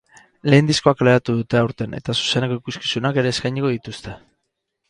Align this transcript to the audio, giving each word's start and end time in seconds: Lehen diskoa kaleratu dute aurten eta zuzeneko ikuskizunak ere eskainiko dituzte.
Lehen 0.53 0.69
diskoa 0.69 0.93
kaleratu 1.01 1.35
dute 1.41 1.59
aurten 1.59 1.93
eta 1.99 2.17
zuzeneko 2.23 2.59
ikuskizunak 2.63 3.23
ere 3.25 3.35
eskainiko 3.37 3.75
dituzte. 3.77 4.17